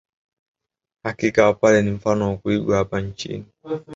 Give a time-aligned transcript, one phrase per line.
[1.03, 3.45] Hakika wapare ni mfano wa kuigwa hapa nchini